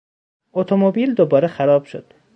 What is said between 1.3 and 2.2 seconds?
خراب شد.